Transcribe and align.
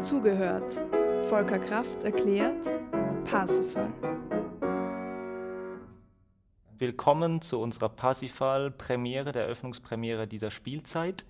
Zugehört. 0.00 0.72
Volker 1.28 1.58
Kraft 1.58 2.02
erklärt 2.02 2.66
Parsifal. 3.24 3.92
Willkommen 6.78 7.40
zu 7.40 7.60
unserer 7.60 7.88
Parsifal-Premiere, 7.88 9.32
der 9.32 9.44
Eröffnungspremiere 9.44 10.26
dieser 10.26 10.50
Spielzeit. 10.50 11.24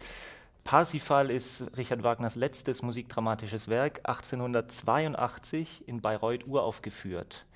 Parsifal 0.64 1.30
ist 1.30 1.66
Richard 1.76 2.02
Wagners 2.02 2.36
letztes 2.36 2.82
musikdramatisches 2.82 3.68
Werk, 3.68 4.00
1882 4.04 5.86
in 5.86 6.00
Bayreuth 6.00 6.46
uraufgeführt. 6.46 7.46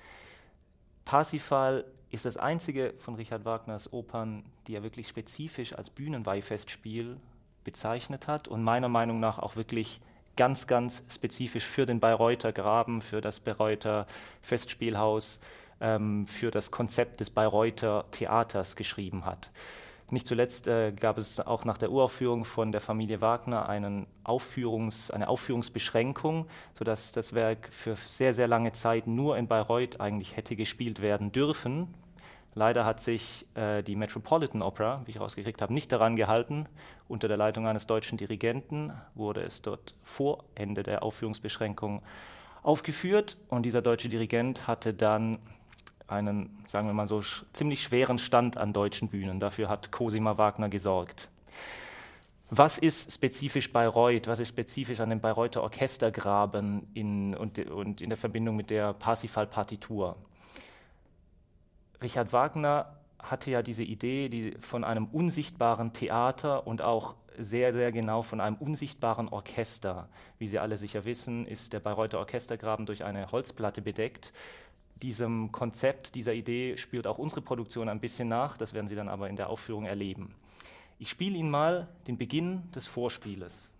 Parsifal 1.05 1.85
ist 2.11 2.25
das 2.25 2.37
einzige 2.37 2.93
von 2.97 3.15
Richard 3.15 3.45
Wagners 3.45 3.91
Opern, 3.91 4.43
die 4.67 4.75
er 4.75 4.83
wirklich 4.83 5.07
spezifisch 5.07 5.73
als 5.73 5.89
Bühnenweihfestspiel 5.89 7.17
bezeichnet 7.63 8.27
hat 8.27 8.47
und 8.47 8.63
meiner 8.63 8.89
Meinung 8.89 9.19
nach 9.19 9.39
auch 9.39 9.55
wirklich 9.55 9.99
ganz, 10.39 10.67
ganz 10.67 11.03
spezifisch 11.09 11.65
für 11.65 11.85
den 11.85 11.99
Bayreuther 11.99 12.53
Graben, 12.53 13.01
für 13.01 13.19
das 13.19 13.41
Bayreuther 13.41 14.07
Festspielhaus, 14.41 15.41
ähm, 15.81 16.25
für 16.27 16.49
das 16.49 16.71
Konzept 16.71 17.19
des 17.19 17.29
Bayreuther 17.29 18.05
Theaters 18.11 18.77
geschrieben 18.77 19.25
hat. 19.25 19.51
Nicht 20.11 20.27
zuletzt 20.27 20.69
äh, 20.69 20.93
gab 20.93 21.17
es 21.17 21.41
auch 21.41 21.65
nach 21.65 21.77
der 21.77 21.91
Uraufführung 21.91 22.45
von 22.45 22.71
der 22.71 22.79
Familie 22.79 23.19
Wagner 23.19 23.67
einen 23.67 24.07
Aufführungs-, 24.23 25.11
eine 25.11 25.27
Aufführungsbeschränkung, 25.27 26.47
sodass 26.73 27.11
das 27.11 27.33
Werk 27.33 27.67
für 27.71 27.97
sehr, 28.07 28.33
sehr 28.33 28.47
lange 28.47 28.71
Zeit 28.71 29.07
nur 29.07 29.37
in 29.37 29.49
Bayreuth 29.49 29.99
eigentlich 29.99 30.37
hätte 30.37 30.55
gespielt 30.55 31.01
werden 31.01 31.33
dürfen. 31.33 31.93
Leider 32.55 32.83
hat 32.85 32.99
sich 32.99 33.45
äh, 33.55 33.83
die 33.83 33.95
Metropolitan 33.95 34.61
Opera, 34.61 35.01
wie 35.05 35.11
ich 35.11 35.19
rausgekriegt 35.19 35.61
habe, 35.61 35.73
nicht 35.73 35.91
daran 35.91 36.15
gehalten. 36.15 36.67
Unter 37.07 37.27
der 37.27 37.37
Leitung 37.37 37.67
eines 37.67 37.87
deutschen 37.87 38.17
Dirigenten 38.17 38.91
wurde 39.15 39.41
es 39.41 39.61
dort 39.61 39.95
vor 40.01 40.43
Ende 40.55 40.83
der 40.83 41.03
Aufführungsbeschränkung 41.03 42.01
aufgeführt 42.63 43.37
und 43.47 43.63
dieser 43.63 43.81
deutsche 43.81 44.09
Dirigent 44.09 44.67
hatte 44.67 44.93
dann 44.93 45.39
einen, 46.07 46.63
sagen 46.67 46.87
wir 46.87 46.93
mal 46.93 47.07
so, 47.07 47.21
sch 47.21 47.45
ziemlich 47.53 47.83
schweren 47.83 48.17
Stand 48.17 48.57
an 48.57 48.73
deutschen 48.73 49.09
Bühnen. 49.09 49.39
Dafür 49.39 49.69
hat 49.69 49.91
Cosima 49.91 50.37
Wagner 50.37 50.69
gesorgt. 50.69 51.29
Was 52.49 52.79
ist 52.79 53.11
spezifisch 53.13 53.71
Bayreuth? 53.71 54.27
Was 54.27 54.39
ist 54.39 54.49
spezifisch 54.49 54.99
an 55.01 55.11
dem 55.11 55.21
Bayreuther 55.21 55.61
Orchestergraben 55.61 56.87
in, 56.95 57.35
und, 57.35 57.59
und 57.69 58.01
in 58.01 58.09
der 58.09 58.17
Verbindung 58.17 58.55
mit 58.55 58.71
der 58.71 58.93
Parsifal-Partitur? 58.93 60.15
Richard 62.01 62.31
Wagner 62.33 62.95
hatte 63.19 63.51
ja 63.51 63.61
diese 63.61 63.83
Idee 63.83 64.29
die 64.29 64.55
von 64.61 64.83
einem 64.83 65.05
unsichtbaren 65.05 65.93
Theater 65.93 66.65
und 66.65 66.81
auch 66.81 67.15
sehr, 67.37 67.71
sehr 67.73 67.91
genau 67.91 68.21
von 68.21 68.41
einem 68.41 68.55
unsichtbaren 68.55 69.29
Orchester. 69.29 70.09
Wie 70.37 70.47
Sie 70.47 70.59
alle 70.59 70.77
sicher 70.77 71.05
wissen, 71.05 71.45
ist 71.45 71.73
der 71.73 71.79
Bayreuther 71.79 72.19
Orchestergraben 72.19 72.85
durch 72.85 73.03
eine 73.03 73.31
Holzplatte 73.31 73.81
bedeckt. 73.81 74.33
Diesem 75.01 75.51
Konzept, 75.51 76.15
dieser 76.15 76.33
Idee 76.33 76.75
spürt 76.75 77.07
auch 77.07 77.17
unsere 77.17 77.41
Produktion 77.41 77.87
ein 77.87 78.01
bisschen 78.01 78.27
nach, 78.27 78.57
das 78.57 78.73
werden 78.73 78.87
Sie 78.87 78.95
dann 78.95 79.07
aber 79.07 79.29
in 79.29 79.37
der 79.37 79.49
Aufführung 79.49 79.85
erleben. 79.85 80.29
Ich 80.97 81.09
spiele 81.09 81.37
Ihnen 81.37 81.49
mal 81.49 81.87
den 82.07 82.17
Beginn 82.17 82.69
des 82.71 82.85
Vorspieles. 82.87 83.71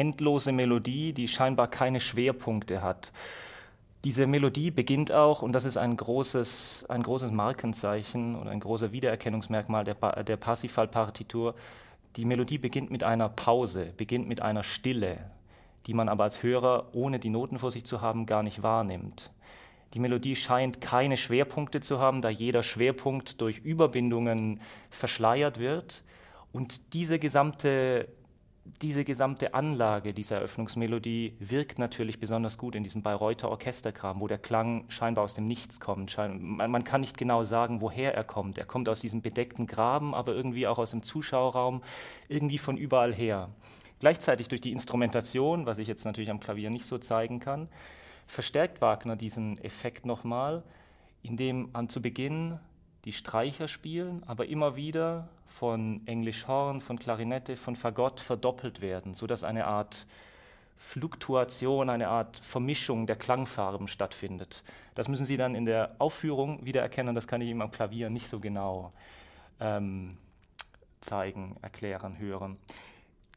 Endlose 0.00 0.50
Melodie, 0.50 1.12
die 1.12 1.28
scheinbar 1.28 1.68
keine 1.68 2.00
Schwerpunkte 2.00 2.80
hat. 2.80 3.12
Diese 4.04 4.26
Melodie 4.26 4.70
beginnt 4.70 5.12
auch, 5.12 5.42
und 5.42 5.52
das 5.52 5.66
ist 5.66 5.76
ein 5.76 5.94
großes, 5.94 6.86
ein 6.88 7.02
großes 7.02 7.30
Markenzeichen 7.30 8.34
oder 8.34 8.50
ein 8.50 8.60
großer 8.60 8.92
Wiedererkennungsmerkmal 8.92 9.84
der, 9.84 9.94
der 10.24 10.38
Parsifal-Partitur, 10.38 11.54
die 12.16 12.24
Melodie 12.24 12.56
beginnt 12.56 12.90
mit 12.90 13.04
einer 13.04 13.28
Pause, 13.28 13.92
beginnt 13.98 14.26
mit 14.26 14.40
einer 14.40 14.62
Stille, 14.62 15.18
die 15.86 15.92
man 15.92 16.08
aber 16.08 16.24
als 16.24 16.42
Hörer, 16.42 16.88
ohne 16.92 17.18
die 17.18 17.28
Noten 17.28 17.58
vor 17.58 17.70
sich 17.70 17.84
zu 17.84 18.00
haben, 18.00 18.24
gar 18.24 18.42
nicht 18.42 18.62
wahrnimmt. 18.62 19.30
Die 19.92 19.98
Melodie 19.98 20.34
scheint 20.34 20.80
keine 20.80 21.18
Schwerpunkte 21.18 21.80
zu 21.80 21.98
haben, 21.98 22.22
da 22.22 22.30
jeder 22.30 22.62
Schwerpunkt 22.62 23.40
durch 23.42 23.58
Überbindungen 23.58 24.60
verschleiert 24.90 25.58
wird. 25.58 26.04
Und 26.52 26.94
diese 26.94 27.18
gesamte 27.18 28.08
diese 28.82 29.04
gesamte 29.04 29.54
Anlage 29.54 30.12
dieser 30.14 30.36
Eröffnungsmelodie 30.36 31.34
wirkt 31.38 31.78
natürlich 31.78 32.20
besonders 32.20 32.58
gut 32.58 32.74
in 32.74 32.82
diesem 32.82 33.02
Bayreuther 33.02 33.50
Orchesterkram, 33.50 34.20
wo 34.20 34.26
der 34.26 34.38
Klang 34.38 34.84
scheinbar 34.88 35.24
aus 35.24 35.34
dem 35.34 35.46
Nichts 35.46 35.80
kommt. 35.80 36.16
Man, 36.16 36.84
kann 36.84 37.00
nicht 37.00 37.18
genau 37.18 37.44
sagen, 37.44 37.80
woher 37.80 38.14
er 38.14 38.24
kommt. 38.24 38.58
Er 38.58 38.66
kommt 38.66 38.88
aus 38.88 39.00
diesem 39.00 39.22
bedeckten 39.22 39.66
Graben, 39.66 40.14
aber 40.14 40.34
irgendwie 40.34 40.66
auch 40.66 40.78
aus 40.78 40.90
dem 40.90 41.02
Zuschauerraum, 41.02 41.82
irgendwie 42.28 42.58
von 42.58 42.76
überall 42.76 43.14
her. 43.14 43.50
Gleichzeitig 43.98 44.48
durch 44.48 44.60
die 44.60 44.72
Instrumentation, 44.72 45.66
was 45.66 45.78
ich 45.78 45.88
jetzt 45.88 46.04
natürlich 46.04 46.30
am 46.30 46.40
Klavier 46.40 46.70
nicht 46.70 46.86
so 46.86 46.98
zeigen 46.98 47.40
kann, 47.40 47.68
verstärkt 48.26 48.80
Wagner 48.80 49.16
diesen 49.16 49.58
Effekt 49.58 50.06
nochmal, 50.06 50.62
indem 51.22 51.70
an 51.74 51.88
zu 51.88 52.00
Beginn 52.00 52.58
die 53.04 53.12
Streicher 53.12 53.68
spielen, 53.68 54.22
aber 54.26 54.46
immer 54.46 54.76
wieder 54.76 55.28
von 55.50 56.00
Englisch 56.06 56.46
Horn, 56.46 56.80
von 56.80 56.98
Klarinette, 56.98 57.56
von 57.56 57.76
Fagott 57.76 58.20
verdoppelt 58.20 58.80
werden, 58.80 59.14
sodass 59.14 59.44
eine 59.44 59.66
Art 59.66 60.06
Fluktuation, 60.78 61.90
eine 61.90 62.08
Art 62.08 62.38
Vermischung 62.38 63.06
der 63.06 63.16
Klangfarben 63.16 63.86
stattfindet. 63.86 64.62
Das 64.94 65.08
müssen 65.08 65.26
Sie 65.26 65.36
dann 65.36 65.54
in 65.54 65.66
der 65.66 65.96
Aufführung 65.98 66.64
wieder 66.64 66.80
erkennen, 66.80 67.14
das 67.14 67.26
kann 67.26 67.42
ich 67.42 67.50
Ihnen 67.50 67.60
am 67.60 67.70
Klavier 67.70 68.08
nicht 68.08 68.28
so 68.28 68.40
genau 68.40 68.92
ähm, 69.60 70.16
zeigen, 71.00 71.56
erklären, 71.60 72.18
hören. 72.18 72.56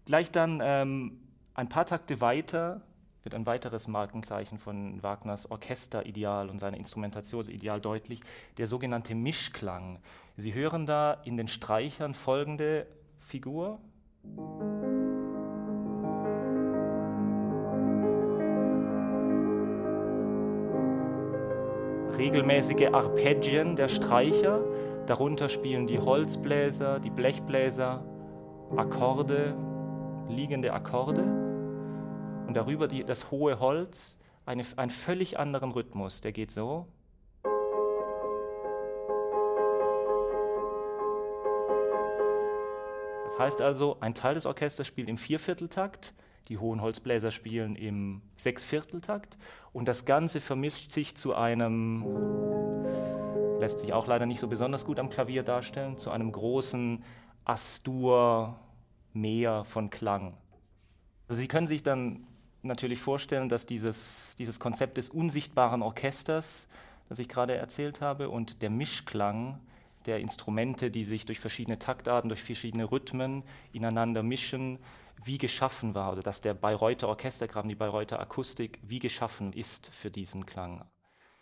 Gleich 0.06 0.32
dann 0.32 0.62
ähm, 0.64 1.20
ein 1.56 1.68
paar 1.68 1.86
Takte 1.86 2.22
weiter 2.22 2.82
wird 3.24 3.36
ein 3.36 3.46
weiteres 3.46 3.88
Markenzeichen 3.88 4.58
von 4.58 5.02
Wagners 5.02 5.50
Orchesterideal 5.50 6.50
und 6.50 6.60
seiner 6.60 6.78
Instrumentationsideal 6.78 7.80
deutlich, 7.80 8.22
der 8.58 8.68
sogenannte 8.68 9.16
Mischklang. 9.16 10.00
Sie 10.36 10.56
hören 10.56 10.88
da 10.88 11.14
in 11.26 11.38
den 11.38 11.48
Streichern 11.48 12.16
folgende 12.16 12.88
Figur. 13.20 13.80
Regelmäßige 22.18 22.88
Arpeggien 22.92 23.76
der 23.76 23.88
Streicher, 23.88 24.64
darunter 25.06 25.50
spielen 25.50 25.86
die 25.86 26.00
Holzbläser, 26.00 27.00
die 27.00 27.12
Blechbläser, 27.12 28.04
Akkorde, 28.76 29.56
liegende 30.30 30.74
Akkorde 30.74 31.22
und 32.48 32.56
darüber 32.56 32.88
die, 32.88 33.04
das 33.04 33.30
hohe 33.30 33.60
Holz 33.60 34.18
eine, 34.48 34.64
einen 34.78 34.90
völlig 34.90 35.38
anderen 35.38 35.72
Rhythmus. 35.72 36.22
Der 36.22 36.32
geht 36.32 36.50
so. 36.50 36.88
Das 43.34 43.40
heißt 43.40 43.62
also, 43.62 43.98
ein 44.00 44.14
Teil 44.14 44.36
des 44.36 44.46
Orchesters 44.46 44.86
spielt 44.86 45.10
im 45.10 45.18
Viervierteltakt, 45.18 46.14
die 46.50 46.60
hohen 46.60 46.82
Holzbläser 46.82 47.32
spielen 47.32 47.76
im 47.76 48.22
Sechsvierteltakt 48.38 49.40
und 49.72 49.88
das 49.88 50.06
Ganze 50.06 50.40
vermischt 50.40 50.92
sich 50.92 51.16
zu 51.16 51.34
einem, 51.34 52.06
lässt 53.60 53.80
sich 53.80 53.92
auch 53.92 54.06
leider 54.06 54.28
nicht 54.28 54.40
so 54.40 54.48
besonders 54.48 54.86
gut 54.86 55.00
am 55.00 55.10
Klavier 55.10 55.42
darstellen, 55.42 55.98
zu 55.98 56.12
einem 56.12 56.32
großen 56.32 57.04
Astur-Meer 57.44 58.54
von 59.64 59.90
Klang. 59.90 60.38
Also 61.28 61.42
Sie 61.42 61.48
können 61.48 61.66
sich 61.66 61.82
dann 61.82 62.28
natürlich 62.62 63.00
vorstellen, 63.00 63.50
dass 63.50 63.66
dieses, 63.66 64.36
dieses 64.38 64.60
Konzept 64.60 64.98
des 64.98 65.10
unsichtbaren 65.10 65.82
Orchesters, 65.82 66.68
das 67.10 67.18
ich 67.18 67.30
gerade 67.30 67.56
erzählt 67.56 68.00
habe, 68.00 68.30
und 68.30 68.62
der 68.62 68.70
Mischklang 68.70 69.60
der 70.06 70.20
Instrumente, 70.20 70.92
die 70.92 71.04
sich 71.04 71.26
durch 71.26 71.40
verschiedene 71.40 71.80
Taktarten, 71.80 72.30
durch 72.30 72.42
verschiedene 72.42 72.92
Rhythmen 72.92 73.44
ineinander 73.72 74.24
mischen, 74.24 74.80
wie 75.24 75.38
geschaffen 75.38 75.96
war, 75.96 76.12
oder 76.12 76.22
dass 76.22 76.42
der 76.42 76.54
Bayreuther 76.54 77.08
Orchestergraben, 77.08 77.70
die 77.70 77.76
Bayreuther 77.76 78.20
Akustik, 78.20 78.80
wie 78.84 79.00
geschaffen 79.00 79.54
ist 79.54 79.88
für 79.88 80.12
diesen 80.12 80.46
Klang. 80.46 80.86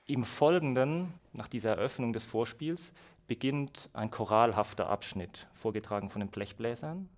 Im 0.08 0.24
Folgenden, 0.24 1.14
nach 1.34 1.48
dieser 1.48 1.72
Eröffnung 1.72 2.14
des 2.14 2.26
Vorspiels, 2.26 2.94
beginnt 3.28 3.90
ein 3.94 4.12
choralhafter 4.12 4.90
Abschnitt, 4.90 5.48
vorgetragen 5.54 6.10
von 6.10 6.20
den 6.20 6.30
Blechbläsern. 6.30 7.10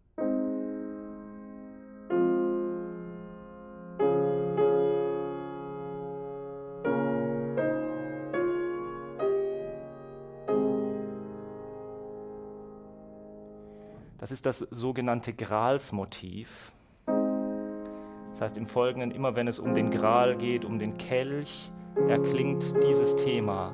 Das 14.23 14.31
ist 14.31 14.45
das 14.45 14.59
sogenannte 14.59 15.33
Gralsmotiv. 15.33 16.71
Das 17.05 18.39
heißt 18.39 18.55
im 18.55 18.67
Folgenden, 18.67 19.11
immer 19.11 19.35
wenn 19.35 19.49
es 19.49 19.59
um 19.59 19.73
den 19.73 19.91
Gral 19.91 20.37
geht, 20.37 20.63
um 20.63 20.79
den 20.79 20.97
Kelch, 20.97 21.73
erklingt 22.07 22.63
dieses 22.85 23.17
Thema. 23.17 23.73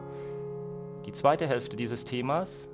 Die 1.06 1.12
zweite 1.12 1.46
Hälfte 1.46 1.78
dieses 1.78 2.04
Themas 2.04 2.68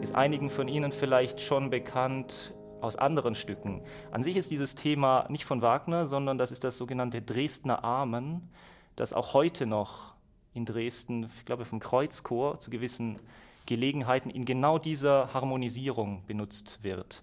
ist 0.00 0.14
einigen 0.14 0.48
von 0.48 0.68
Ihnen 0.68 0.92
vielleicht 0.92 1.40
schon 1.40 1.68
bekannt 1.68 2.54
aus 2.80 2.94
anderen 2.94 3.34
Stücken. 3.34 3.82
An 4.12 4.22
sich 4.22 4.36
ist 4.36 4.52
dieses 4.52 4.76
Thema 4.76 5.26
nicht 5.30 5.46
von 5.46 5.62
Wagner, 5.62 6.06
sondern 6.06 6.38
das 6.38 6.52
ist 6.52 6.62
das 6.62 6.78
sogenannte 6.78 7.22
Dresdner 7.22 7.82
Amen, 7.82 8.48
das 8.94 9.12
auch 9.12 9.34
heute 9.34 9.66
noch 9.66 10.15
in 10.56 10.64
Dresden, 10.64 11.30
ich 11.36 11.44
glaube 11.44 11.64
vom 11.64 11.80
Kreuzchor, 11.80 12.58
zu 12.58 12.70
gewissen 12.70 13.20
Gelegenheiten 13.66 14.30
in 14.30 14.44
genau 14.44 14.78
dieser 14.78 15.32
Harmonisierung 15.34 16.22
benutzt 16.26 16.78
wird. 16.82 17.22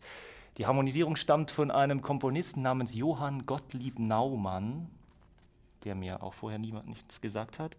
Die 0.57 0.67
Harmonisierung 0.67 1.15
stammt 1.15 1.49
von 1.49 1.71
einem 1.71 2.01
Komponisten 2.01 2.61
namens 2.61 2.93
Johann 2.93 3.45
Gottlieb 3.45 3.97
Naumann, 3.97 4.87
der 5.83 5.95
mir 5.95 6.21
auch 6.21 6.33
vorher 6.33 6.59
niemand 6.59 6.87
nichts 6.87 7.21
gesagt 7.21 7.59
hat, 7.59 7.75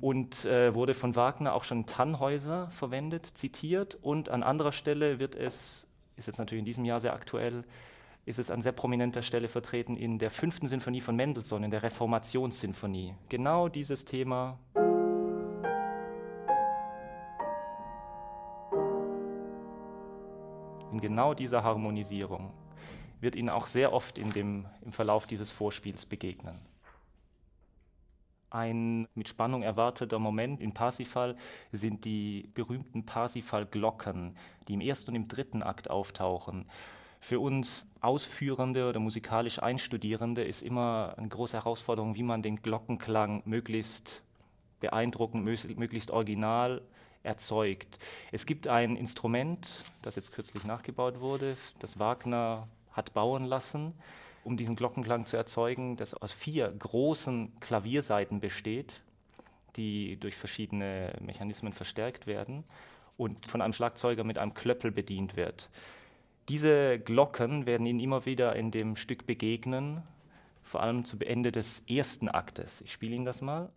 und 0.00 0.44
äh, 0.44 0.74
wurde 0.74 0.94
von 0.94 1.16
Wagner 1.16 1.54
auch 1.54 1.64
schon 1.64 1.86
Tannhäuser 1.86 2.70
verwendet, 2.70 3.26
zitiert. 3.26 3.98
Und 4.00 4.28
an 4.28 4.44
anderer 4.44 4.70
Stelle 4.70 5.18
wird 5.18 5.34
es, 5.34 5.88
ist 6.16 6.26
jetzt 6.26 6.38
natürlich 6.38 6.60
in 6.60 6.66
diesem 6.66 6.84
Jahr 6.84 7.00
sehr 7.00 7.14
aktuell, 7.14 7.64
ist 8.28 8.38
es 8.38 8.50
an 8.50 8.60
sehr 8.60 8.72
prominenter 8.72 9.22
Stelle 9.22 9.48
vertreten 9.48 9.96
in 9.96 10.18
der 10.18 10.30
fünften 10.30 10.68
Sinfonie 10.68 11.00
von 11.00 11.16
Mendelssohn, 11.16 11.64
in 11.64 11.70
der 11.70 11.82
Reformationssinfonie. 11.82 13.14
Genau 13.30 13.68
dieses 13.70 14.04
Thema. 14.04 14.58
In 20.92 21.00
genau 21.00 21.32
dieser 21.32 21.64
Harmonisierung 21.64 22.52
wird 23.22 23.34
Ihnen 23.34 23.48
auch 23.48 23.66
sehr 23.66 23.94
oft 23.94 24.18
in 24.18 24.30
dem, 24.34 24.66
im 24.82 24.92
Verlauf 24.92 25.26
dieses 25.26 25.50
Vorspiels 25.50 26.04
begegnen. 26.04 26.60
Ein 28.50 29.08
mit 29.14 29.28
Spannung 29.28 29.62
erwarteter 29.62 30.18
Moment 30.18 30.60
in 30.60 30.74
Parsifal 30.74 31.34
sind 31.72 32.04
die 32.04 32.50
berühmten 32.52 33.06
Parsifal-Glocken, 33.06 34.36
die 34.68 34.74
im 34.74 34.82
ersten 34.82 35.12
und 35.12 35.16
im 35.16 35.28
dritten 35.28 35.62
Akt 35.62 35.88
auftauchen. 35.88 36.66
Für 37.20 37.40
uns 37.40 37.86
Ausführende 38.00 38.88
oder 38.88 39.00
musikalisch 39.00 39.60
Einstudierende 39.60 40.44
ist 40.44 40.62
immer 40.62 41.14
eine 41.16 41.28
große 41.28 41.56
Herausforderung, 41.56 42.14
wie 42.14 42.22
man 42.22 42.42
den 42.42 42.62
Glockenklang 42.62 43.42
möglichst 43.44 44.22
beeindruckend, 44.80 45.44
möglichst 45.44 46.10
original 46.10 46.82
erzeugt. 47.22 47.98
Es 48.30 48.46
gibt 48.46 48.68
ein 48.68 48.96
Instrument, 48.96 49.84
das 50.02 50.16
jetzt 50.16 50.32
kürzlich 50.32 50.64
nachgebaut 50.64 51.20
wurde, 51.20 51.56
das 51.80 51.98
Wagner 51.98 52.68
hat 52.92 53.12
bauen 53.14 53.44
lassen, 53.44 53.94
um 54.44 54.56
diesen 54.56 54.76
Glockenklang 54.76 55.26
zu 55.26 55.36
erzeugen, 55.36 55.96
das 55.96 56.14
aus 56.14 56.32
vier 56.32 56.68
großen 56.70 57.52
Klavierseiten 57.60 58.40
besteht, 58.40 59.02
die 59.76 60.16
durch 60.18 60.36
verschiedene 60.36 61.12
Mechanismen 61.20 61.72
verstärkt 61.72 62.26
werden 62.26 62.64
und 63.16 63.46
von 63.46 63.60
einem 63.60 63.72
Schlagzeuger 63.72 64.24
mit 64.24 64.38
einem 64.38 64.54
Klöppel 64.54 64.90
bedient 64.90 65.36
wird. 65.36 65.68
Diese 66.48 66.98
Glocken 66.98 67.66
werden 67.66 67.86
Ihnen 67.86 68.00
immer 68.00 68.24
wieder 68.24 68.56
in 68.56 68.70
dem 68.70 68.96
Stück 68.96 69.26
begegnen, 69.26 70.02
vor 70.62 70.82
allem 70.82 71.04
zu 71.04 71.18
Ende 71.20 71.52
des 71.52 71.82
ersten 71.88 72.28
Aktes. 72.28 72.80
Ich 72.80 72.92
spiele 72.92 73.14
Ihnen 73.16 73.26
das 73.26 73.42
mal. 73.42 73.70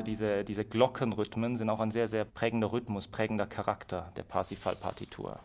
Diese 0.00 0.64
Glockenrhythmen 0.64 1.58
sind 1.58 1.68
auch 1.68 1.80
ein 1.80 1.90
sehr, 1.90 2.08
sehr 2.08 2.24
prägender 2.24 2.72
Rhythmus, 2.72 3.08
prägender 3.08 3.46
Charakter 3.46 4.10
der 4.16 4.22
Parsifal-Partitur. 4.22 5.38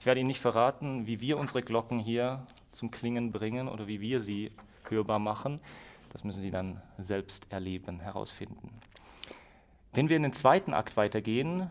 Ich 0.00 0.06
werde 0.06 0.20
Ihnen 0.20 0.26
nicht 0.26 0.40
verraten, 0.40 1.06
wie 1.06 1.20
wir 1.22 1.38
unsere 1.38 1.62
Glocken 1.62 1.98
hier 1.98 2.46
zum 2.72 2.90
Klingen 2.90 3.32
bringen 3.32 3.68
oder 3.68 3.86
wie 3.86 4.02
wir 4.02 4.20
sie 4.20 4.50
hörbar 4.90 5.18
machen. 5.18 5.60
Das 6.12 6.24
müssen 6.24 6.42
Sie 6.42 6.50
dann 6.50 6.82
selbst 6.98 7.50
erleben, 7.50 8.00
herausfinden. 8.00 8.70
Wenn 9.94 10.10
wir 10.10 10.18
in 10.18 10.24
den 10.24 10.34
zweiten 10.34 10.74
Akt 10.74 10.98
weitergehen, 10.98 11.70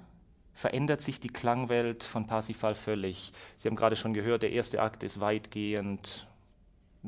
verändert 0.53 1.01
sich 1.01 1.19
die 1.19 1.27
Klangwelt 1.27 2.03
von 2.03 2.25
Parsifal 2.25 2.73
völlig. 2.73 3.33
Sie 3.55 3.67
haben 3.67 3.75
gerade 3.75 3.95
schon 3.95 4.13
gehört, 4.13 4.41
der 4.41 4.51
erste 4.51 4.81
Akt 4.81 5.03
ist 5.03 5.19
weitgehend 5.19 6.27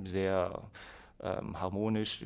sehr 0.04 0.62
ähm, 1.22 1.60
harmonisch, 1.60 2.26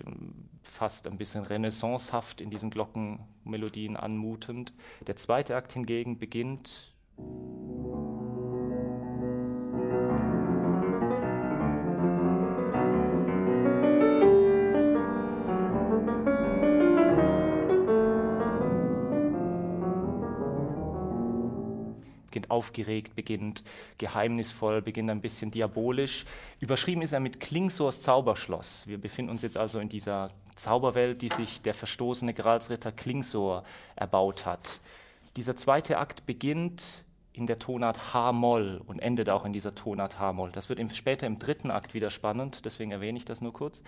fast 0.61 1.07
ein 1.07 1.17
bisschen 1.17 1.43
renaissancehaft 1.43 2.41
in 2.41 2.49
diesen 2.49 2.69
Glockenmelodien 2.69 3.97
anmutend. 3.97 4.73
Der 5.07 5.15
zweite 5.15 5.55
Akt 5.55 5.73
hingegen 5.73 6.19
beginnt 6.19 6.93
beginnt 22.29 22.51
aufgeregt, 22.51 23.15
beginnt 23.15 23.63
geheimnisvoll, 23.97 24.81
beginnt 24.81 25.09
ein 25.09 25.21
bisschen 25.21 25.51
diabolisch. 25.51 26.25
Überschrieben 26.59 27.01
ist 27.01 27.11
er 27.11 27.19
mit 27.19 27.39
Klingsors 27.39 28.01
Zauberschloss. 28.01 28.85
Wir 28.87 28.99
befinden 28.99 29.31
uns 29.31 29.41
jetzt 29.41 29.57
also 29.57 29.79
in 29.79 29.89
dieser 29.89 30.29
Zauberwelt, 30.55 31.21
die 31.21 31.29
sich 31.29 31.61
der 31.61 31.73
verstoßene 31.73 32.33
Gralsritter 32.33 32.91
Klingsor 32.91 33.63
erbaut 33.95 34.45
hat. 34.45 34.79
Dieser 35.35 35.55
zweite 35.55 35.97
Akt 35.97 36.25
beginnt 36.25 37.05
in 37.33 37.47
der 37.47 37.57
Tonart 37.57 38.13
H-Moll 38.13 38.81
und 38.85 38.99
endet 38.99 39.29
auch 39.29 39.45
in 39.45 39.53
dieser 39.53 39.73
Tonart 39.73 40.19
H-Moll. 40.19 40.51
Das 40.51 40.69
wird 40.69 40.79
später 40.95 41.25
im 41.25 41.39
dritten 41.39 41.71
Akt 41.71 41.93
wieder 41.93 42.09
spannend, 42.09 42.65
deswegen 42.65 42.91
erwähne 42.91 43.17
ich 43.17 43.25
das 43.25 43.41
nur 43.41 43.53
kurz. 43.53 43.83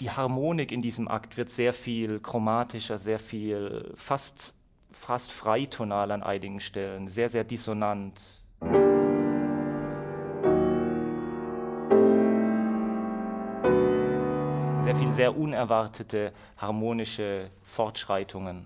Die 0.00 0.10
Harmonik 0.10 0.72
in 0.72 0.82
diesem 0.82 1.08
Akt 1.08 1.38
wird 1.38 1.48
sehr 1.48 1.72
viel 1.72 2.20
chromatischer, 2.20 2.98
sehr 2.98 3.18
viel 3.18 3.92
fast 3.96 4.54
fast 4.96 5.30
freitonal 5.30 6.10
an 6.10 6.22
einigen 6.22 6.60
Stellen, 6.60 7.06
sehr, 7.08 7.28
sehr 7.28 7.44
dissonant. 7.44 8.20
Sehr 14.80 14.96
viel 14.96 15.12
sehr 15.12 15.36
unerwartete 15.36 16.32
harmonische 16.56 17.50
Fortschreitungen. 17.66 18.64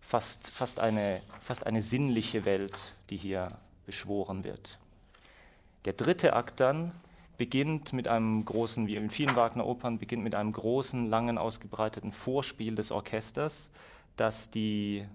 Fast, 0.00 0.46
fast, 0.48 0.78
eine, 0.78 1.20
fast 1.40 1.66
eine 1.66 1.82
sinnliche 1.82 2.44
Welt, 2.44 2.94
die 3.10 3.16
hier 3.16 3.48
beschworen 3.86 4.44
wird. 4.44 4.78
Der 5.84 5.94
dritte 5.94 6.34
Akt 6.34 6.60
dann 6.60 6.92
beginnt 7.38 7.92
mit 7.92 8.08
einem 8.08 8.44
großen, 8.44 8.86
wie 8.86 8.96
in 8.96 9.10
vielen 9.10 9.36
Wagner-Opern, 9.36 9.98
beginnt 9.98 10.24
mit 10.24 10.34
einem 10.34 10.52
großen, 10.52 11.08
langen, 11.08 11.38
ausgebreiteten 11.38 12.12
Vorspiel 12.12 12.74
des 12.74 12.90
Orchesters, 12.90 13.70
dass 14.18 14.50
die 14.50 15.06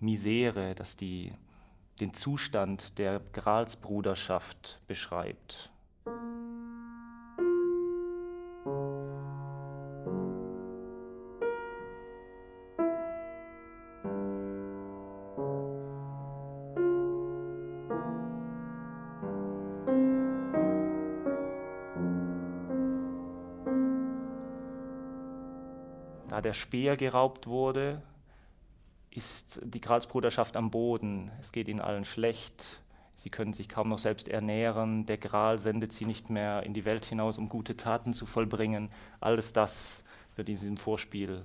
Misere, 0.00 0.74
dass 0.74 0.94
die 0.94 1.32
den 1.98 2.12
Zustand 2.12 2.98
der 2.98 3.20
Gralsbruderschaft 3.32 4.80
beschreibt. 4.86 5.70
Da 26.28 26.40
der 26.40 26.52
Speer 26.52 26.96
geraubt 26.96 27.46
wurde, 27.46 28.02
ist 29.10 29.60
die 29.62 29.80
Gralsbruderschaft 29.80 30.56
am 30.56 30.70
Boden. 30.70 31.30
Es 31.40 31.52
geht 31.52 31.68
ihnen 31.68 31.80
allen 31.80 32.04
schlecht. 32.04 32.80
Sie 33.16 33.30
können 33.30 33.52
sich 33.52 33.68
kaum 33.68 33.88
noch 33.88 33.98
selbst 33.98 34.28
ernähren. 34.28 35.04
Der 35.06 35.18
Gral 35.18 35.58
sendet 35.58 35.92
sie 35.92 36.06
nicht 36.06 36.30
mehr 36.30 36.62
in 36.62 36.74
die 36.74 36.84
Welt 36.84 37.04
hinaus, 37.04 37.36
um 37.36 37.48
gute 37.48 37.76
Taten 37.76 38.14
zu 38.14 38.24
vollbringen. 38.24 38.90
Alles 39.20 39.52
das 39.52 40.04
wird 40.36 40.48
in 40.48 40.54
diesem 40.54 40.76
Vorspiel 40.76 41.42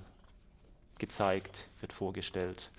gezeigt, 0.98 1.68
wird 1.80 1.92
vorgestellt. 1.92 2.70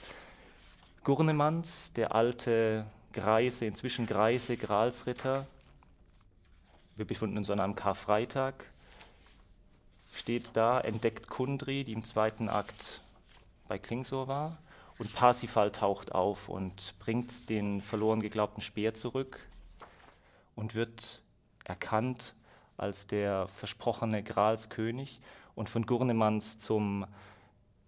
Gurnemanns, 1.03 1.93
der 1.93 2.15
alte 2.15 2.85
Greise, 3.13 3.65
inzwischen 3.65 4.07
Greise 4.07 4.57
Gralsritter, 4.57 5.45
wir 6.95 7.05
befinden 7.05 7.37
uns 7.37 7.49
an 7.51 7.59
einem 7.59 7.75
Karfreitag, 7.75 8.65
steht 10.11 10.49
da, 10.53 10.81
entdeckt 10.81 11.29
Kundri, 11.29 11.83
die 11.83 11.93
im 11.93 12.03
zweiten 12.03 12.49
Akt 12.49 13.01
bei 13.67 13.77
Klingsor 13.77 14.27
war, 14.27 14.57
und 14.99 15.13
Parsifal 15.13 15.71
taucht 15.71 16.13
auf 16.13 16.49
und 16.49 16.95
bringt 16.99 17.49
den 17.49 17.81
verloren 17.81 18.21
geglaubten 18.21 18.61
Speer 18.61 18.93
zurück 18.93 19.39
und 20.55 20.75
wird 20.75 21.21
erkannt 21.65 22.35
als 22.77 23.07
der 23.07 23.47
versprochene 23.47 24.23
Gralskönig 24.23 25.19
und 25.55 25.69
von 25.69 25.85
Gurnemanns 25.85 26.59
zum 26.59 27.05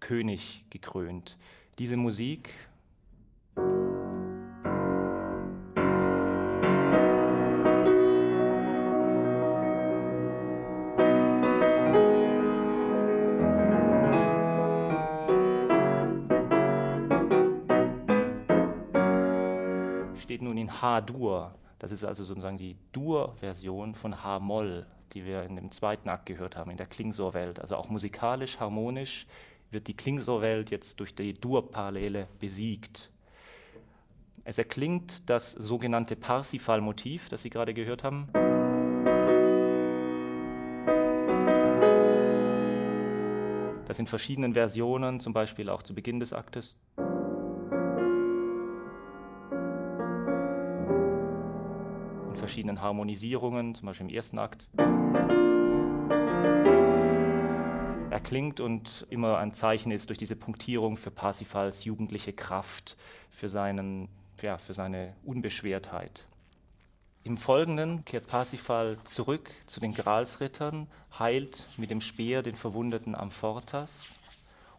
König 0.00 0.64
gekrönt. 0.70 1.36
Diese 1.78 1.96
Musik 1.96 2.52
steht 20.20 20.42
nun 20.42 20.56
in 20.56 20.80
H-Dur. 20.80 21.54
Das 21.78 21.90
ist 21.90 22.04
also 22.04 22.24
sozusagen 22.24 22.58
die 22.58 22.76
Dur-Version 22.92 23.94
von 23.94 24.22
H-Moll, 24.22 24.86
die 25.12 25.24
wir 25.24 25.42
in 25.42 25.56
dem 25.56 25.72
zweiten 25.72 26.08
Akt 26.08 26.26
gehört 26.26 26.56
haben, 26.56 26.70
in 26.70 26.76
der 26.76 26.86
Klingsor-Welt. 26.86 27.58
Also 27.58 27.76
auch 27.76 27.88
musikalisch, 27.88 28.60
harmonisch 28.60 29.26
wird 29.70 29.88
die 29.88 29.96
Klingsor-Welt 29.96 30.70
jetzt 30.70 31.00
durch 31.00 31.14
die 31.14 31.34
Dur-Parallele 31.34 32.28
besiegt. 32.38 33.10
Es 34.44 34.58
erklingt 34.58 35.28
das 35.28 35.52
sogenannte 35.52 36.16
Parsifal-Motiv, 36.16 37.28
das 37.28 37.42
Sie 37.42 37.50
gerade 37.50 37.74
gehört 37.74 38.04
haben. 38.04 38.28
Das 43.86 43.98
in 43.98 44.06
verschiedenen 44.06 44.54
Versionen, 44.54 45.18
zum 45.18 45.32
Beispiel 45.32 45.68
auch 45.68 45.82
zu 45.82 45.94
Beginn 45.94 46.20
des 46.20 46.32
Aktes. 46.32 46.76
Verschiedenen 52.40 52.80
Harmonisierungen, 52.80 53.74
zum 53.74 53.86
Beispiel 53.86 54.08
im 54.08 54.14
ersten 54.14 54.38
Akt. 54.38 54.66
Er 58.10 58.20
klingt 58.20 58.60
und 58.60 59.06
immer 59.10 59.38
ein 59.38 59.52
Zeichen 59.52 59.92
ist 59.92 60.08
durch 60.08 60.18
diese 60.18 60.36
Punktierung 60.36 60.96
für 60.96 61.10
Parsifals 61.10 61.84
jugendliche 61.84 62.32
Kraft, 62.32 62.96
für, 63.30 63.48
seinen, 63.48 64.08
ja, 64.42 64.58
für 64.58 64.74
seine 64.74 65.14
Unbeschwertheit. 65.24 66.26
Im 67.22 67.36
Folgenden 67.36 68.04
kehrt 68.06 68.26
Parsifal 68.26 68.96
zurück 69.04 69.50
zu 69.66 69.78
den 69.78 69.92
Gralsrittern, 69.92 70.88
heilt 71.18 71.68
mit 71.76 71.90
dem 71.90 72.00
Speer 72.00 72.42
den 72.42 72.56
verwundeten 72.56 73.14
Amfortas 73.14 74.08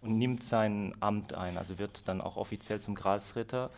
und 0.01 0.17
nimmt 0.17 0.43
sein 0.43 0.95
Amt 0.99 1.35
ein, 1.35 1.57
also 1.57 1.77
wird 1.77 2.07
dann 2.07 2.21
auch 2.21 2.37
offiziell 2.37 2.81
zum 2.81 2.95
Gralsritter 2.95 3.69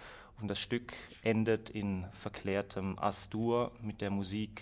und 0.41 0.47
das 0.47 0.59
Stück 0.59 0.93
endet 1.21 1.69
in 1.69 2.05
verklärtem 2.11 2.97
Astur 2.99 3.71
mit 3.81 4.01
der 4.01 4.09
Musik, 4.09 4.61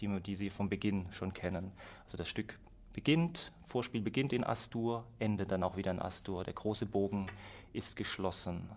die, 0.00 0.20
die 0.20 0.34
Sie 0.34 0.50
vom 0.50 0.68
Beginn 0.68 1.06
schon 1.12 1.34
kennen. 1.34 1.72
Also 2.04 2.16
das 2.16 2.28
Stück 2.28 2.58
beginnt, 2.92 3.52
Vorspiel 3.66 4.00
beginnt 4.00 4.32
in 4.32 4.44
Astur, 4.44 5.04
endet 5.18 5.52
dann 5.52 5.62
auch 5.62 5.76
wieder 5.76 5.90
in 5.90 6.00
Astur. 6.00 6.44
Der 6.44 6.54
große 6.54 6.86
Bogen 6.86 7.26
ist 7.72 7.96
geschlossen. 7.96 8.68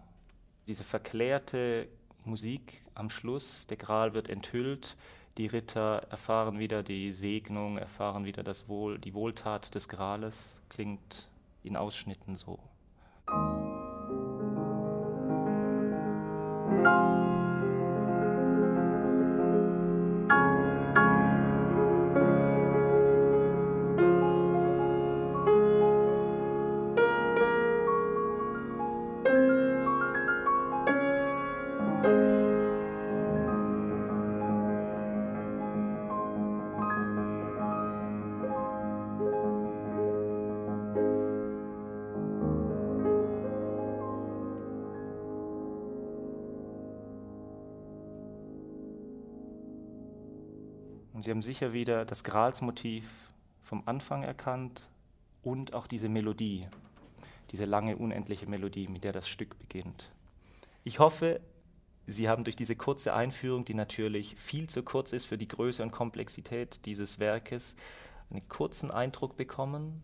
Diese 0.68 0.84
verklärte 0.84 1.88
Musik 2.26 2.84
am 2.96 3.10
Schluss, 3.10 3.68
der 3.68 3.78
Gral 3.78 4.14
wird 4.14 4.30
enthüllt, 4.30 4.96
die 5.38 5.48
Ritter 5.48 6.06
erfahren 6.10 6.60
wieder 6.60 6.84
die 6.84 7.12
Segnung, 7.12 7.78
erfahren 7.78 8.24
wieder 8.24 8.44
das 8.44 8.68
Wohl, 8.68 9.00
die 9.00 9.14
Wohltat 9.14 9.74
des 9.74 9.90
Grales, 9.90 10.62
klingt 10.70 11.28
in 11.64 11.76
Ausschnitten 11.76 12.36
so. 12.36 12.60
Sie 51.24 51.32
haben 51.32 51.42
sicher 51.42 51.72
wieder 51.72 52.04
das 52.04 52.26
Gralsmotiv 52.26 53.10
vom 53.62 53.84
Anfang 53.86 54.24
erkannt 54.24 54.90
und 55.42 55.74
auch 55.74 55.88
diese 55.88 56.10
Melodie, 56.10 56.68
diese 57.52 57.64
lange, 57.64 57.96
unendliche 57.96 58.46
Melodie, 58.46 58.90
mit 58.90 59.06
der 59.06 59.14
das 59.14 59.30
Stück 59.30 59.58
beginnt. 59.58 60.12
Ich 60.84 61.00
hoffe, 61.00 61.40
Sie 62.08 62.28
haben 62.28 62.44
durch 62.44 62.58
diese 62.58 62.76
kurze 62.76 63.14
Einführung, 63.14 63.64
die 63.64 63.74
natürlich 63.74 64.36
viel 64.36 64.70
zu 64.70 64.84
kurz 64.84 65.14
ist 65.14 65.24
für 65.24 65.38
die 65.38 65.48
Größe 65.48 65.82
und 65.82 65.92
Komplexität 65.92 66.82
dieses 66.84 67.20
Werkes, 67.20 67.78
einen 68.30 68.46
kurzen 68.50 68.92
Eindruck 68.92 69.38
bekommen, 69.38 70.04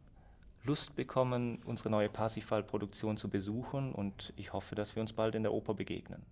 Lust 0.64 0.96
bekommen, 0.96 1.62
unsere 1.66 1.90
neue 1.90 2.08
Parsifal-Produktion 2.08 3.18
zu 3.18 3.30
besuchen 3.30 3.92
und 3.94 4.32
ich 4.38 4.54
hoffe, 4.54 4.76
dass 4.76 4.96
wir 4.96 5.02
uns 5.02 5.12
bald 5.12 5.36
in 5.36 5.44
der 5.44 5.52
Oper 5.52 5.74
begegnen. 5.74 6.26